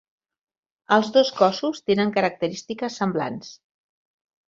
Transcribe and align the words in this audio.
Els 0.97 1.11
dos 1.19 1.29
cossos 1.43 1.83
tenen 1.91 2.17
característiques 2.19 3.01
semblants. 3.03 3.57